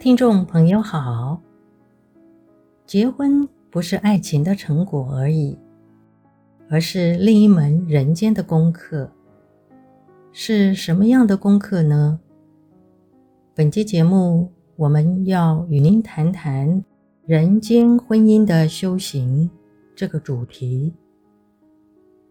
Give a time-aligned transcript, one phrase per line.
[0.00, 1.38] 听众朋友好，
[2.86, 5.58] 结婚不是爱情的成果而已，
[6.70, 9.12] 而是另一门人间的功课。
[10.32, 12.18] 是什么样的功课呢？
[13.54, 16.82] 本期节目我们要与您谈谈
[17.26, 19.50] 人间婚姻的修行
[19.94, 20.94] 这个主题。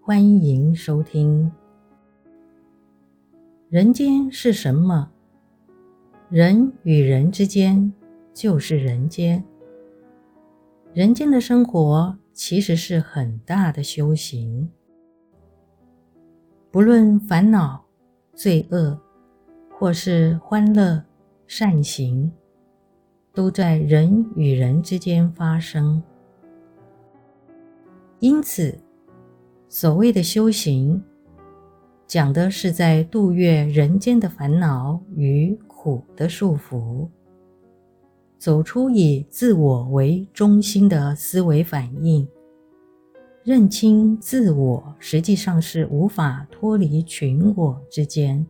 [0.02, 1.52] 欢迎收听。
[3.70, 5.12] 人间是什么？
[6.30, 7.92] 人与人之间
[8.36, 9.44] 就是人间。
[10.94, 14.70] 人间的生活其实是很大的修行，
[16.70, 17.84] 不论烦恼、
[18.36, 18.96] 罪恶，
[19.72, 21.04] 或是欢乐、
[21.48, 22.32] 善行，
[23.34, 26.00] 都在人与人之间发生。
[28.20, 28.78] 因此，
[29.68, 31.02] 所谓的修行，
[32.06, 37.08] 讲的是在度越人间的烦恼与苦的束缚，
[38.38, 42.28] 走出以自我为中心的思维反应，
[43.46, 48.46] 认清自我实际上是无法脱离群我之间，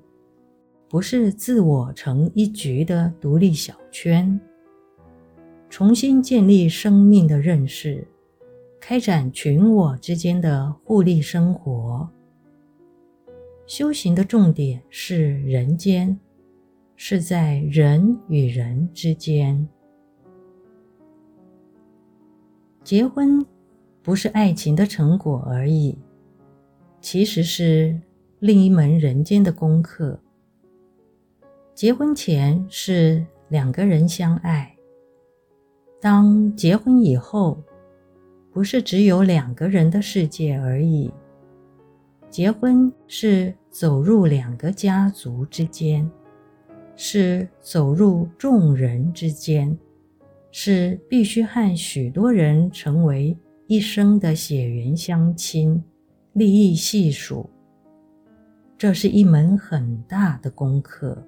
[0.90, 4.42] 不是自我成一局的独立小圈，
[5.70, 8.08] 重新建立生命的认识。
[8.82, 12.10] 开展群我之间的互利生活，
[13.68, 16.20] 修行的重点是人间，
[17.02, 19.66] 是在人与人之间。
[22.84, 23.44] 结婚
[24.04, 25.98] 不是爱情的成果而已，
[27.00, 27.98] 其实是
[28.40, 30.20] 另一门人间的功课。
[31.74, 34.76] 结婚前是两个人相爱，
[36.02, 37.64] 当结婚以后，
[38.52, 41.10] 不是只有两个人的世界而已。
[42.30, 46.08] 结婚是走入两个家族之间，
[47.02, 49.80] 是走入众人之间，
[50.52, 53.38] 是必须和许多人成为
[53.68, 55.82] 一生的血缘相亲、
[56.34, 57.50] 利益系数。
[58.78, 61.26] 这是一门很大的功课，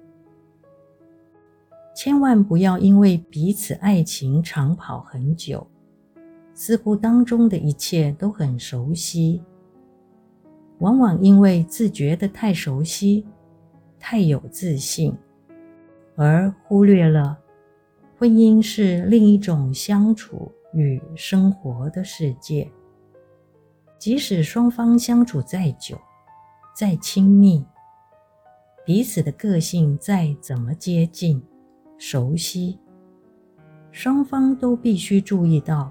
[1.94, 5.66] 千万不要因为彼此爱情长跑很久。
[6.52, 9.40] 似乎当中的一切都很熟悉，
[10.80, 13.24] 往往因为自觉得太熟悉、
[13.98, 15.16] 太有自信，
[16.16, 17.38] 而忽略了
[18.18, 22.70] 婚姻是另一种相处与生活的世界。
[23.98, 25.96] 即使双方相处再久、
[26.74, 27.64] 再亲密，
[28.84, 31.42] 彼此的个性再怎么接近、
[31.98, 32.78] 熟悉，
[33.90, 35.90] 双方都必须注意到。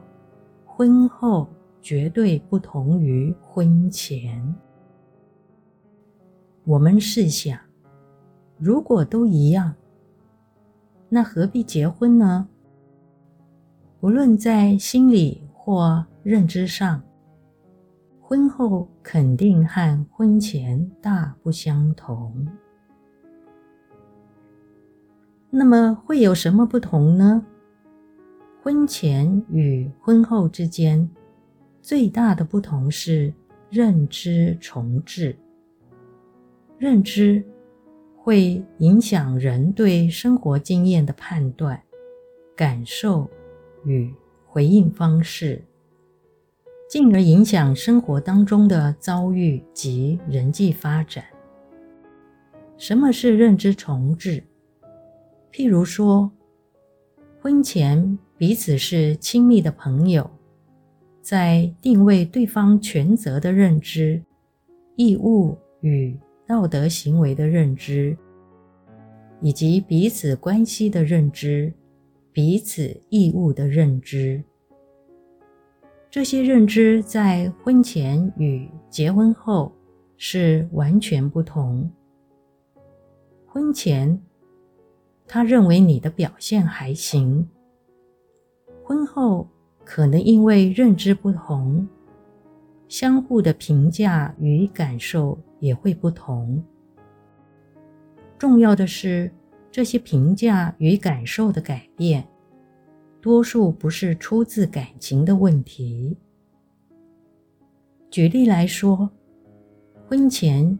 [0.65, 1.47] 婚后
[1.81, 4.55] 绝对不同于婚前。
[6.63, 7.59] 我们试想，
[8.57, 9.73] 如果都一样，
[11.13, 12.47] 那何必结婚呢？
[13.99, 17.03] 无论在心理或认知上，
[18.21, 22.47] 婚后肯定和婚前大不相同。
[25.49, 27.45] 那么会有什么不同呢？
[28.63, 31.09] 婚前与婚后之间
[31.81, 33.33] 最大的不同是
[33.69, 35.35] 认知重置。
[36.77, 37.43] 认知
[38.23, 41.81] 会影响人对生活经验的判断、
[42.55, 43.27] 感受
[43.83, 44.13] 与
[44.45, 45.63] 回应方式，
[46.87, 51.25] 进而影响生活当中的遭遇及人际发展。
[52.77, 54.43] 什么是认知重置？
[55.51, 56.31] 譬如说，
[57.41, 60.29] 婚前，彼此是亲密的朋友，
[61.23, 64.23] 在定位对方权责的认知、
[64.95, 66.15] 义务与
[66.51, 68.17] 道德行为的认知，
[69.39, 71.73] 以及彼此关系的认知、
[72.33, 74.43] 彼此义务的认知，
[76.09, 79.71] 这些认知在婚前与结婚后
[80.17, 81.89] 是完全不同。
[83.47, 84.21] 婚前，
[85.25, 87.47] 他认为你的表现还行。
[88.83, 89.47] 婚后
[89.85, 91.87] 可能因为认知不同，
[92.91, 96.61] 相互的评价与感受也会不同。
[98.37, 99.31] 重要的是，
[99.71, 102.27] 这些评价与感受的改变，
[103.21, 106.17] 多数不是出自感情的问题。
[108.09, 109.09] 举例来说，
[110.05, 110.77] 婚前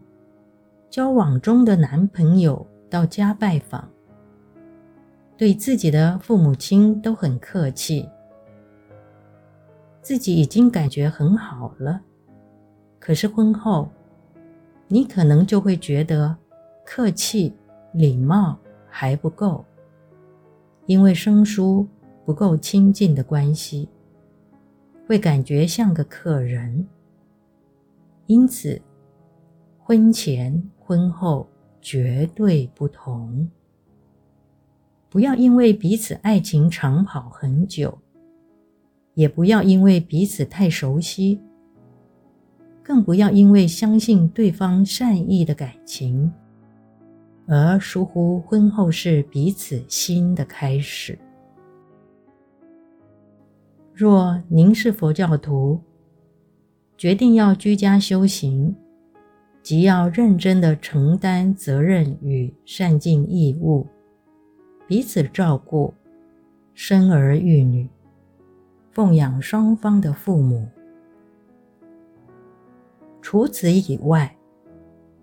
[0.89, 3.89] 交往中的男朋友到家拜访。
[5.37, 8.05] 对自己的父母亲都很客气，
[10.01, 12.01] 自己已经感觉很好了。
[12.99, 13.89] 可是婚后，
[14.87, 16.35] 你可能就会觉得
[16.85, 17.53] 客气、
[17.93, 18.57] 礼貌
[18.89, 19.63] 还不够，
[20.85, 21.87] 因为生疏
[22.25, 23.87] 不够亲近的关系，
[25.07, 26.87] 会感觉像个客人。
[28.27, 28.81] 因此，
[29.79, 31.47] 婚前婚后
[31.81, 33.49] 绝对不同。
[35.09, 37.97] 不要因为彼此爱情长跑很久，
[39.13, 41.39] 也不要因为彼此太熟悉，
[42.81, 46.31] 更不要因为相信对方善意的感情，
[47.47, 51.17] 而疏忽婚后是彼此新的开始。
[53.93, 55.79] 若您是佛教徒，
[56.97, 58.75] 决定要居家修行，
[59.61, 63.85] 即要认真的承担责任与善尽义务，
[64.87, 65.93] 彼此照顾，
[66.73, 67.87] 生儿育女，
[68.91, 70.67] 奉养双方的父母。
[73.21, 74.35] 除此以外，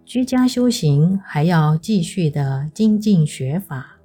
[0.05, 3.99] 居家修行还要继续的精进学法，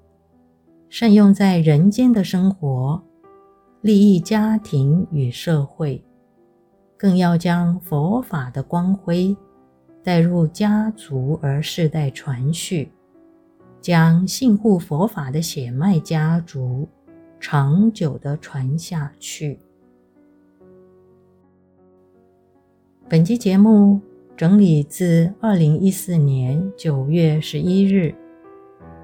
[0.89, 3.01] 善用在人间的生活，
[3.81, 6.03] 利益家庭与社会，
[6.97, 9.35] 更要将佛法的光辉
[10.03, 12.91] 带入家族而世代传续，
[13.79, 16.89] 将信护佛法的血脉家族
[17.43, 19.59] 长久的传下去。
[23.09, 23.99] 本期节目。
[24.35, 28.07] 整理自二零一四年九月十一日《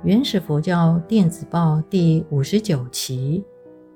[0.04, 3.44] 原始佛教电子报》第五十九期，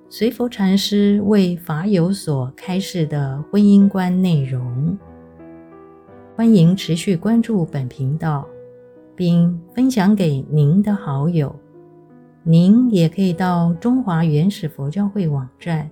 [0.08, 4.96] 随佛禅师为法友所开示的婚姻观内容。
[6.36, 8.48] 欢迎持续关注本频道，
[9.16, 11.54] 并分享给您的好友。
[12.46, 15.90] 您也可以到中华原始佛教会网站，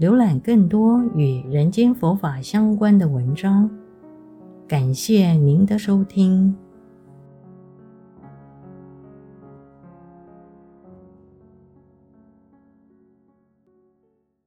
[0.00, 3.68] 浏览更多与人间佛法相关的文章。
[4.66, 6.56] 感谢您的收听。